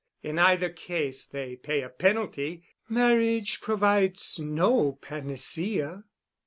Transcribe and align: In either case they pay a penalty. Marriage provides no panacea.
In 0.23 0.39
either 0.39 0.69
case 0.71 1.25
they 1.27 1.57
pay 1.57 1.83
a 1.83 1.89
penalty. 1.89 2.63
Marriage 2.89 3.61
provides 3.61 4.39
no 4.39 4.93
panacea. 4.99 6.05